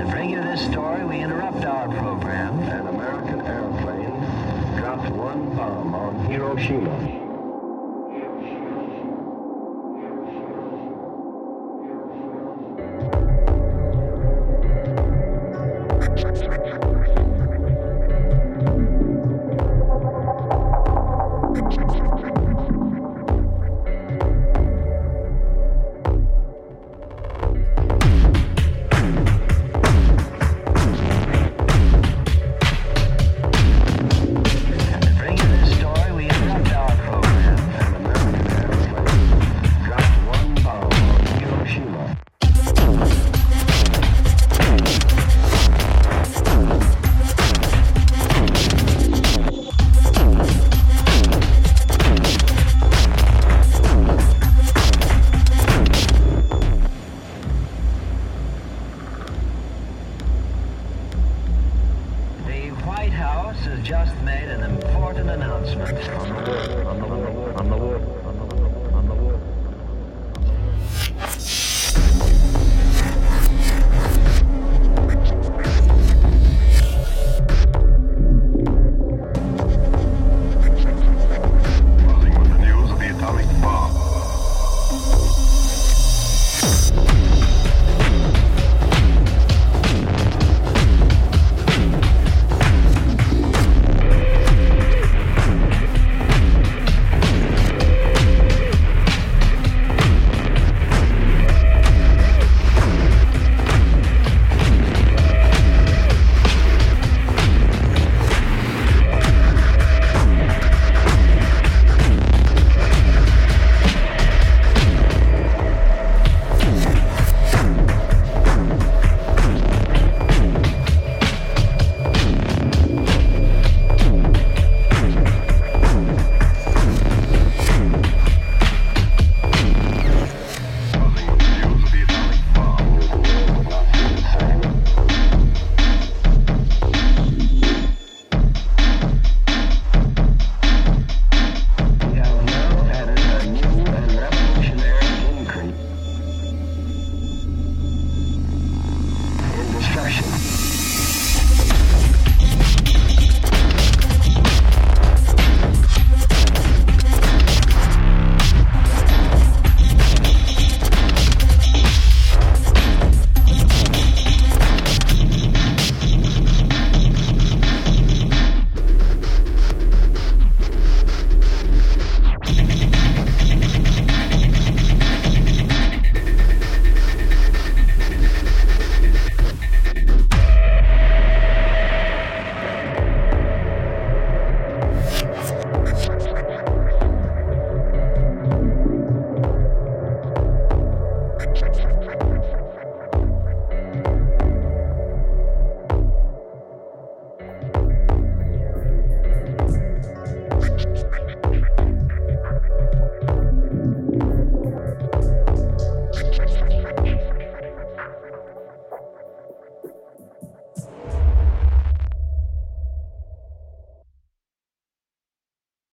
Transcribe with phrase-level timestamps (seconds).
[0.00, 2.58] To bring you this story, we interrupt our program.
[2.60, 7.19] An American airplane dropped one bomb on Hiroshima.
[63.70, 66.29] has just made an important announcement.